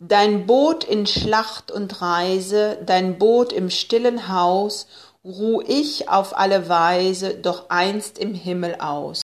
[0.00, 4.88] Dein Boot in Schlacht und Reise, dein Boot im stillen Haus,
[5.24, 9.12] ruh ich auf alle Weise doch einst im Himmel aus.